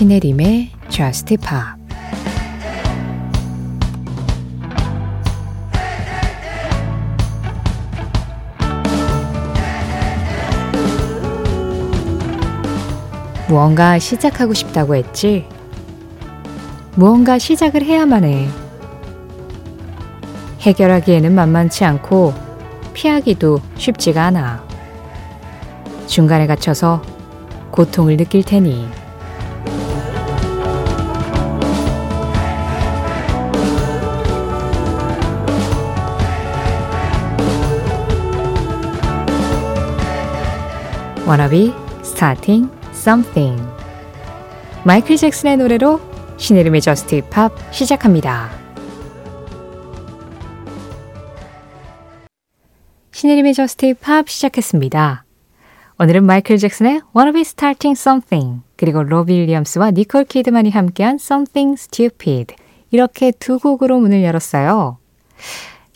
[0.00, 1.52] 신혜림의 Just Pop
[13.46, 15.46] 무언가 시작하고 싶다고 했지?
[16.94, 18.48] 무언가 시작을 해야만 해.
[20.60, 22.32] 해결하기에는 만만치 않고
[22.94, 24.64] 피하기도 쉽지가 않아.
[26.06, 27.02] 중간에 갇혀서
[27.70, 28.99] 고통을 느낄 테니.
[41.48, 43.62] Be starting something.
[44.84, 46.00] 마이클 잭슨의 노래로
[46.36, 48.50] 신혜림의 저스트 팝 시작합니다.
[53.12, 55.24] 신혜림의 Just Pop 시작했습니다.
[56.00, 62.56] 오늘은 마이클 잭슨의 Be Starting Something 그리고 로비 윌리엄스와 니콜 키드만이 함께한 Something Stupid
[62.90, 64.98] 이렇게 두 곡으로 문을 열었어요.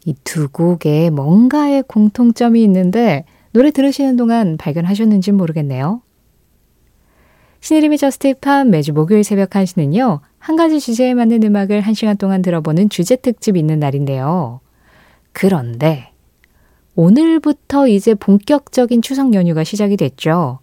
[0.04, 6.02] 이 두 곡에 뭔가의 공통점이 있는데 노래 들으시는 동안 발견하셨는지 모르겠네요.
[7.60, 10.18] 신혜림의 Just Pop 매주 목요일 새벽 1시는요.
[10.40, 14.58] 한 가지 주제에 맞는 음악을 한 시간 동안 들어보는 주제 특집 있는 날인데요.
[15.32, 16.10] 그런데
[16.96, 20.58] 오늘부터 이제 본격적인 추석 연휴가 시작이 됐죠.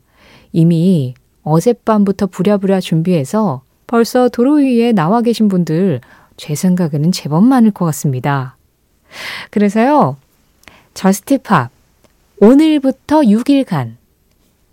[0.52, 6.02] 이미 어젯밤부터 부랴부랴 준비해서 벌써 도로 위에 나와 계신 분들
[6.36, 8.58] 제 생각에는 제법 많을 것 같습니다.
[9.50, 10.18] 그래서요,
[10.94, 11.72] Just Pop
[12.44, 13.98] 오늘부터 6일간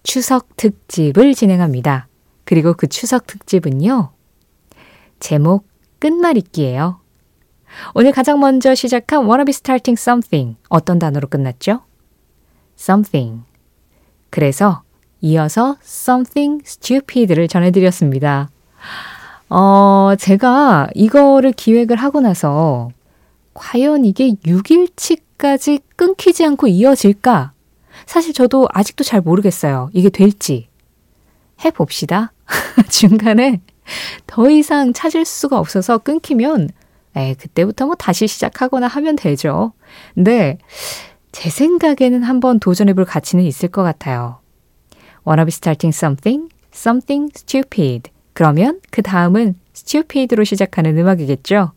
[0.03, 2.09] 추석 특집을 진행합니다.
[2.45, 4.09] 그리고 그 추석 특집은요,
[5.21, 5.67] 제목
[5.99, 6.99] 끝말잇기예요.
[7.93, 10.57] 오늘 가장 먼저 시작한 Wanna be starting something.
[10.71, 11.83] 어떤 단어로 끝났죠?
[12.79, 13.43] something.
[14.31, 14.81] 그래서
[15.21, 18.49] 이어서 something stupid를 전해드렸습니다.
[19.51, 22.89] 어, 제가 이거를 기획을 하고 나서
[23.53, 27.53] 과연 이게 6일치까지 끊기지 않고 이어질까?
[28.09, 29.91] 사실 저도 아직도 잘 모르겠어요.
[29.93, 30.67] 이게 될지.
[31.63, 32.33] 해봅시다.
[32.89, 33.61] 중간에
[34.27, 36.71] 더 이상 찾을 수가 없어서 끊기면
[37.15, 39.75] 에, 그때부터 뭐 다시 시작하거나 하면 되죠.
[40.15, 40.57] 근데
[41.33, 44.41] 제 생각에는 한번 도전해볼 가치는 있을 것 같아요.
[45.27, 46.49] Wanna be starting something?
[46.73, 48.11] Something stupid.
[48.33, 51.73] 그러면 그 다음은 stupid로 시작하는 음악이겠죠.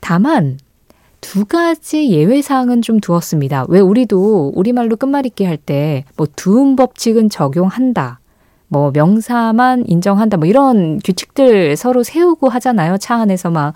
[0.00, 0.58] 다만
[1.24, 3.64] 두 가지 예외 사항은 좀 두었습니다.
[3.68, 8.20] 왜 우리도 우리말로 끝말잇기 할 때 뭐 두음 법칙은 적용한다.
[8.68, 10.36] 뭐 명사만 인정한다.
[10.36, 12.98] 뭐 이런 규칙들 서로 세우고 하잖아요.
[12.98, 13.72] 차 안에서 막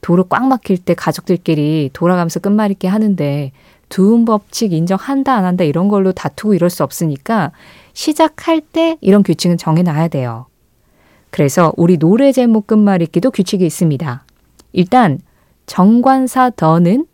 [0.00, 3.52] 도로 꽉 막힐 때 가족들끼리 돌아가면서 끝말잇기 하는데
[3.90, 7.52] 두음 법칙 인정한다 안 한다 이런 걸로 다투고 이럴 수 없으니까
[7.92, 10.46] 시작할 때 이런 규칙은 정해놔야 돼요.
[11.30, 14.24] 그래서 우리 노래 제목 끝말잇기도 규칙이 있습니다.
[14.72, 15.18] 일단
[15.66, 17.06] 정관사 더는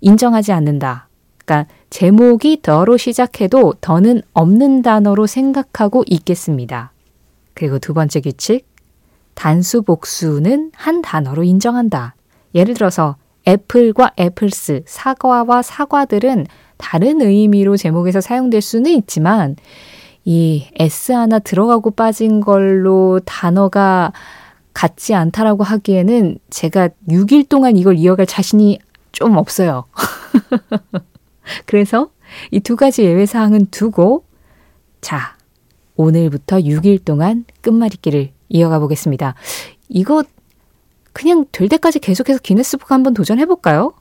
[0.00, 1.08] 인정하지 않는다.
[1.44, 6.92] 그러니까 제목이 더로 시작해도 더는 없는 단어로 생각하고 있겠습니다.
[7.54, 8.66] 그리고 두 번째 규칙
[9.34, 12.14] 단수 복수는 한 단어로 인정한다.
[12.54, 13.16] 예를 들어서
[13.48, 16.46] 애플과 애플스, 사과와 사과들은
[16.76, 19.56] 다른 의미로 제목에서 사용될 수는 있지만
[20.24, 24.12] 이 S 하나 들어가고 빠진 걸로 단어가
[24.72, 28.78] 같지 않다라고 하기에는 제가 6일 동안 이걸 이어갈 자신이
[29.12, 29.84] 좀 없어요.
[31.66, 32.10] 그래서
[32.52, 34.24] 이 두 가지 예외 사항은 두고
[35.00, 35.36] 자,
[35.96, 39.34] 오늘부터 6일 동안 끝말잇기를 이어가 보겠습니다.
[39.88, 40.22] 이거
[41.12, 43.92] 그냥 될 때까지 계속해서 기네스북 한번 도전해 볼까요?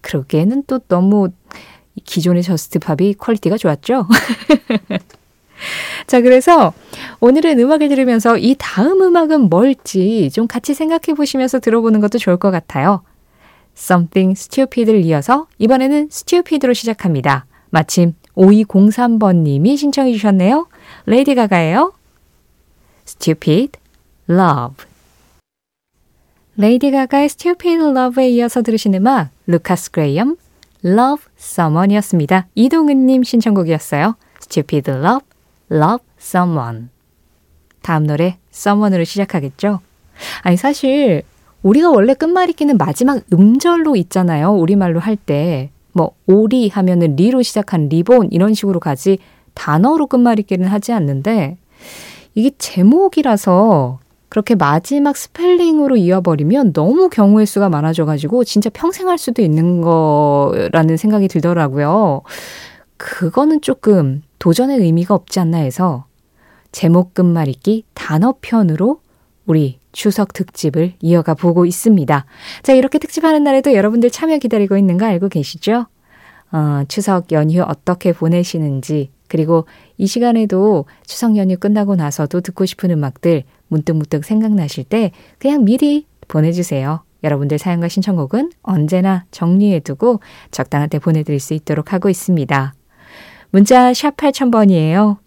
[0.00, 1.28] 그러기에는 또 너무
[2.04, 4.06] 기존의 Just Pop이 quality가 좋았죠?
[6.06, 6.72] 자, 그래서
[7.20, 12.50] 오늘은 음악을 들으면서 이 다음 음악은 뭘지 좀 같이 생각해 보시면서 들어보는 것도 좋을 것
[12.50, 13.02] 같아요.
[13.76, 17.46] Something Stupid를 이어서 이번에는 Stupid로 시작합니다.
[17.70, 20.68] 마침 5203번님이 신청해 주셨네요.
[21.06, 21.92] 레이디 가가예요.
[23.06, 23.72] Stupid
[24.28, 24.86] Love
[26.56, 30.36] 레이디 가가의 Stupid Love에 이어서 들으신 음악 루카스 그레이엄
[30.84, 32.48] Love Someone이었습니다.
[32.54, 34.16] 이동은님 신청곡이었어요.
[34.42, 35.26] Stupid Love,
[35.72, 36.88] Love Someone
[37.80, 39.80] 다음 노래 Someone으로 시작하겠죠?
[40.42, 41.22] 아니 사실
[41.62, 44.52] 우리가 원래 끝말잇기는 마지막 음절로 있잖아요.
[44.52, 45.70] 우리말로 할 때.
[45.94, 49.18] 뭐 오리 하면은 리로 시작한 리본 이런 식으로 가지
[49.54, 51.58] 단어로 끝말잇기는 하지 않는데
[52.34, 53.98] 이게 제목이라서
[54.30, 61.28] 그렇게 마지막 스펠링으로 이어버리면 너무 경우의 수가 많아져가지고 진짜 평생 할 수도 있는 거라는 생각이
[61.28, 62.22] 들더라고요.
[62.96, 66.06] 그거는 조금 도전의 의미가 없지 않나 해서
[66.72, 68.98] 제목 끝말잇기 단어편으로
[69.46, 72.26] 우리 추석 특집을 이어가 보고 있습니다.
[72.64, 75.86] 자, 이렇게 특집하는 날에도 여러분들 참여 기다리고 있는 거 알고 계시죠?
[76.50, 79.66] 어, 추석 연휴 어떻게 보내시는지, 그리고
[79.96, 87.04] 이 시간에도 추석 연휴 끝나고 나서도 듣고 싶은 음악들 문득문득 생각나실 때 그냥 미리 보내주세요.
[87.22, 90.18] 여러분들 사연과 신청곡은 언제나 정리해두고
[90.50, 92.74] 적당한 때 보내드릴 수 있도록 하고 있습니다.
[93.52, 95.18] 문자 샵 8000번이에요.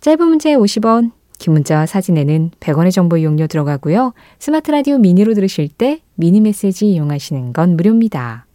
[0.00, 4.12] 짧은 문자에 50원, 긴 문자와 사진에는 100원의 정보 이용료 들어가고요.
[4.40, 8.46] 스마트 라디오 미니로 들으실 때 미니 메시지 이용하시는 건 무료입니다.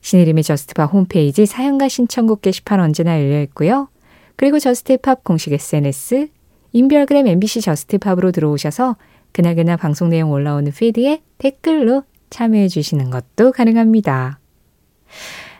[0.00, 3.88] 신혜림의 Just Pop 홈페이지 사연과 신청곡 게시판 언제나 열려 있고요.
[4.36, 6.28] 그리고 Just Pop 공식 SNS,
[6.72, 8.96] 인별그램 MBC Just Pop으로 들어오셔서
[9.32, 14.38] 그날그날 방송 내용 올라오는 feed에 댓글로 참여해 주시는 것도 가능합니다.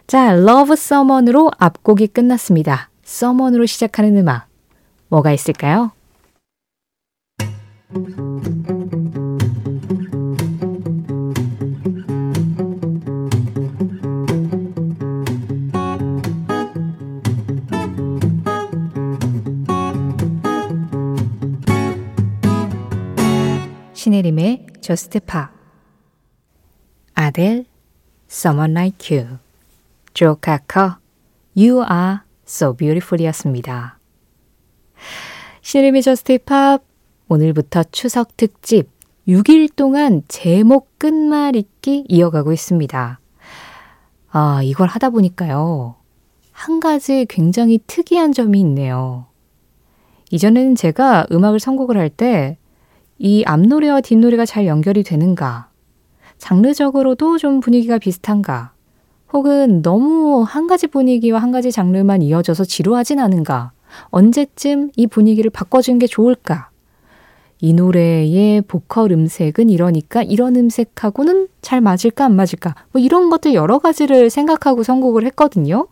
[0.06, 2.90] 자, Love Someone으로 앞곡이 끝났습니다.
[3.04, 4.46] Someone으로 시작하는 음악
[5.08, 5.92] 뭐가 있을까요?
[23.94, 25.52] 신혜림의 Just Pop
[27.14, 27.66] 아델
[28.28, 29.38] Someone Like You
[30.14, 30.98] 조 카커
[31.56, 33.98] You Are So Beautiful 이었습니다.
[35.62, 36.84] 신혜림의 Just Pop
[37.28, 38.88] 오늘부터 추석 특집
[39.28, 43.20] 6일 동안 제목 끝말 잇기 이어가고 있습니다.
[44.30, 45.96] 아, 이걸 하다 보니까요.
[46.50, 49.26] 한 가지 굉장히 특이한 점이 있네요.
[50.30, 52.58] 이전에는 제가 음악을 선곡을 할 때
[53.24, 55.70] 이 앞노래와 뒷노래가 잘 연결이 되는가?
[56.38, 58.72] 장르적으로도 좀 분위기가 비슷한가?
[59.32, 63.72] 혹은 너무 한 가지 분위기와 한 가지 장르만 이어져서 지루하진 않은가?
[64.10, 66.70] 언제쯤 이 분위기를 바꿔주는 게 좋을까?
[67.60, 72.74] 이 노래의 보컬 음색은 이러니까 이런 음색하고는 잘 맞을까 안 맞을까?
[72.90, 75.86] 뭐 이런 것들 여러 가지를 생각하고 선곡을 했거든요.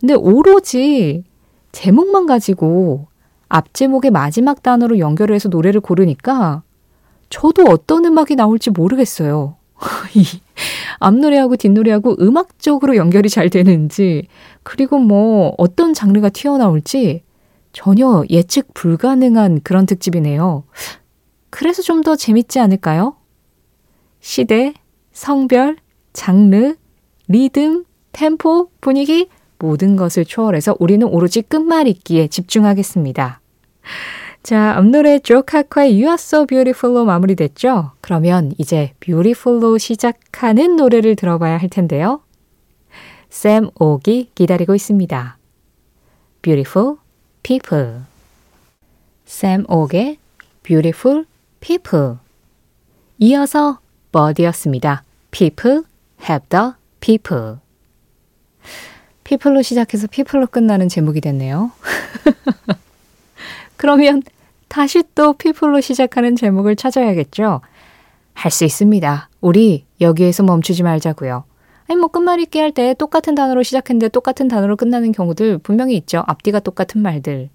[0.00, 1.24] 근데 오로지
[1.72, 3.06] 제목만 가지고
[3.48, 6.62] 앞제목의 마지막 단어로 연결을 해서 노래를 고르니까
[7.28, 9.55] 저도 어떤 음악이 나올지 모르겠어요.
[10.14, 10.24] 이
[10.98, 14.26] 앞노래하고 뒷노래하고 음악적으로 연결이 잘 되는지,
[14.62, 17.22] 그리고 뭐 어떤 장르가 튀어나올지
[17.72, 20.64] 전혀 예측 불가능한 그런 특집이네요.
[21.50, 23.16] 그래서 좀 더 재밌지 않을까요?
[24.20, 24.74] 시대,
[25.12, 25.76] 성별,
[26.12, 26.74] 장르,
[27.28, 29.28] 리듬, 템포, 분위기,
[29.58, 33.40] 모든 것을 초월해서 우리는 오로지 끝말잇기에 집중하겠습니다.
[34.46, 37.90] 자, 앞노래 조카카의 You Are So Beautiful로 마무리됐죠?
[38.00, 42.20] 그러면 이제 Beautiful로 시작하는 노래를 들어봐야 할 텐데요.
[43.28, 45.36] 샘 옥이 기다리고 있습니다.
[46.42, 46.94] Beautiful
[47.42, 48.02] People
[49.24, 50.18] 샘 옥의
[50.62, 51.24] Beautiful
[51.58, 52.18] People
[53.18, 53.80] 이어서
[54.12, 55.02] 버디였습니다.
[55.32, 55.82] People
[56.22, 56.70] have the
[57.00, 57.56] people
[59.24, 61.72] 피플로 시작해서 피플로 끝나는 제목이 됐네요.
[63.76, 64.22] 그러면
[64.68, 67.60] 다시 또 피플로 시작하는 제목을 찾아야겠죠?
[68.34, 69.30] 할 수 있습니다.
[69.40, 71.44] 우리 여기에서 멈추지 말자고요.
[71.88, 76.22] 아니 뭐 끝말잇기 할 때 똑같은 단어로 시작했는데 똑같은 단어로 끝나는 경우들 분명히 있죠.
[76.26, 77.48] 앞뒤가 똑같은 말들.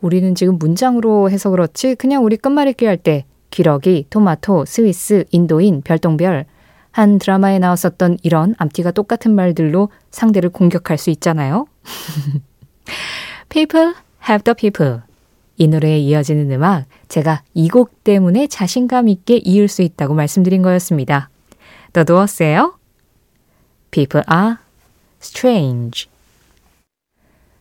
[0.00, 6.44] 우리는 지금 문장으로 해서 그렇지 그냥 우리 끝말잇기 할 때 기러기, 토마토, 스위스, 인도인, 별똥별
[6.92, 11.66] 한 드라마에 나왔었던 이런 앞뒤가 똑같은 말들로 상대를 공격할 수 있잖아요.
[13.48, 13.94] People
[14.28, 15.00] have the people.
[15.58, 21.30] 이 노래에 이어지는 음악, 제가 이 곡 때문에 자신감 있게 이을 수 있다고 말씀드린 거였습니다.
[21.92, 22.78] Doors예요.
[23.90, 24.54] People are
[25.20, 26.08] strange.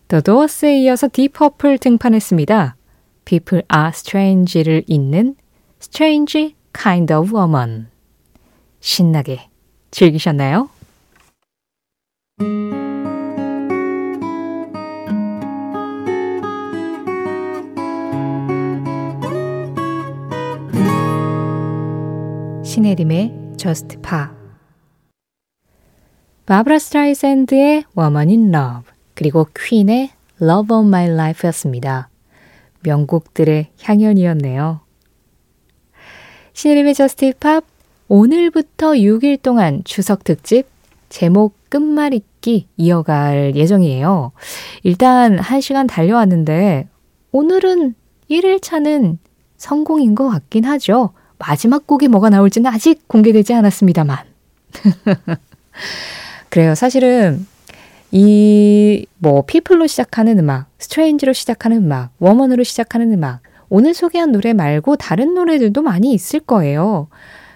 [0.07, 2.75] Doors에 이어서 Purple 등판했습니다.
[3.25, 5.35] People are strange를 잇는
[5.81, 7.87] Strange Kind of Woman.
[8.79, 9.49] 신나게
[9.91, 10.69] 즐기셨나요?
[22.77, 24.27] 신혜림의 Just Pop
[26.45, 32.09] 바브라 스트라이샌드의 Woman in Love 그리고 퀸의 Love of My Life였습니다.
[32.81, 34.81] 명곡들의 향연이었네요.
[36.53, 37.65] 신혜림의 Just Pop
[38.09, 40.67] 오늘부터 6일 동안 추석 특집
[41.09, 44.33] 제목 끝말잇기 이어갈 예정이에요.
[44.83, 46.87] 일단 1시간 달려왔는데
[47.31, 47.95] 오늘은
[48.29, 49.17] 1일차는
[49.57, 51.13] 성공인 것 같긴 하죠.
[51.39, 54.17] 마지막 곡이 뭐가 나올지는 아직 공개되지 않았습니다만.
[56.49, 56.75] 그래요.
[56.75, 57.45] 사실은
[58.11, 64.95] 이 뭐 People로 시작하는 음악, Strange로 시작하는 음악, Woman으로 시작하는 음악 오늘 소개한 노래 말고
[64.95, 67.07] 다른 노래들도 많이 있을 거예요.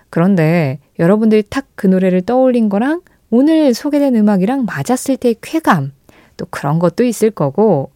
[0.09, 5.93] 그런데 여러분들이 탁 그 노래를 떠올린 거랑 오늘 소개된 음악이랑 맞았을 때의 쾌감,
[6.37, 7.91] 또 그런 것도 있을 거고,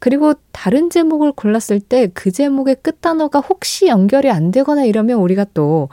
[0.00, 5.88] 그리고 다른 제목을 골랐을 때 그 제목의 끝단어가 혹시 연결이 안 되거나 이러면 우리가 또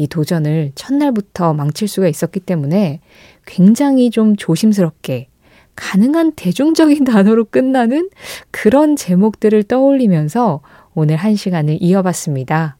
[0.00, 3.00] 이 도전을 첫날부터 망칠 수가 있었기 때문에
[3.44, 5.28] 굉장히 좀 조심스럽게
[5.76, 8.08] 가능한 대중적인 단어로 끝나는
[8.50, 10.62] 그런 제목들을 떠올리면서
[10.94, 12.78] 오늘 한 시간을 이어봤습니다.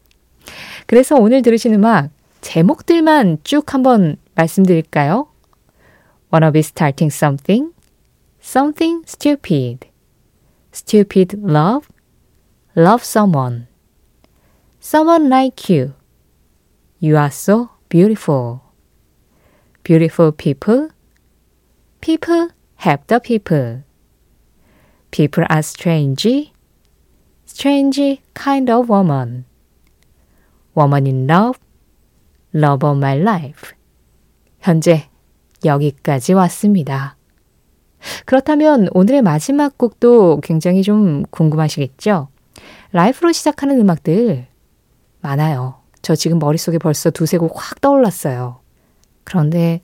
[0.87, 2.08] 그래서 오늘 들으신 음악
[2.40, 5.26] 제목들만 쭉 한번 말씀드릴까요?
[6.32, 7.72] Wanna be starting something?
[8.42, 9.89] Something stupid.
[10.72, 11.91] Stupid love?
[12.75, 13.67] Love someone.
[14.79, 15.93] Someone like you.
[17.00, 18.62] You are so beautiful.
[19.84, 20.89] Beautiful people.
[22.01, 23.84] People help the people.
[25.12, 26.51] People are strange.
[27.45, 29.45] Strange kind of woman.
[30.74, 31.60] Woman in love.
[32.53, 33.74] Love of my life.
[34.62, 35.10] 현재
[35.63, 37.15] 여기까지 왔습니다.
[38.25, 42.28] 그렇다면 오늘의 마지막 곡도 굉장히 좀 궁금하시겠죠?
[42.92, 44.47] 라이프로 시작하는 음악들
[45.21, 45.76] 많아요.
[46.02, 48.61] 저 지금 머릿속에 벌써 두세 곡 확 떠올랐어요.
[49.25, 49.83] 그런데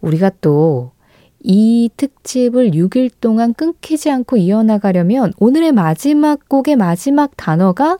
[0.00, 0.96] 우리가 또
[1.48, 7.98] 이 특집을 6일 동안 끊기지 않고 이어나가려면 오늘의 마지막 곡의 마지막 단어가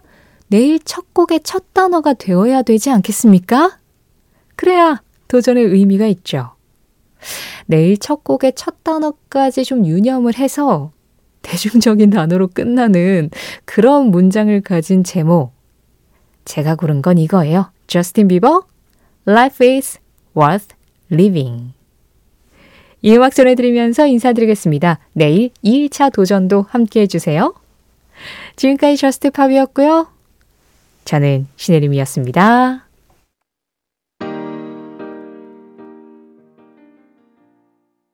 [0.48, 3.78] 내일 첫 곡의 첫 단어가 되어야 되지 않겠습니까?
[4.56, 6.55] 그래야 도전의 의미가 있죠.
[7.66, 10.92] 내일 첫 곡의 첫 단어까지 좀 유념을 해서
[11.42, 13.30] 대중적인 단어로 끝나는
[13.64, 15.52] 그런 문장을 가진 제목.
[16.44, 17.70] 제가 고른 건 이거예요.
[17.86, 18.64] 저스틴 비버,
[19.28, 19.98] Life is
[20.36, 20.74] worth
[21.10, 21.72] living.
[23.02, 24.98] 이 음악 전해드리면서 인사드리겠습니다.
[25.12, 27.54] 내일 2일차 도전도 함께 해주세요.
[28.56, 30.08] 지금까지 저스트 팝이었고요.
[31.04, 32.85] 저는 신혜림이었습니다.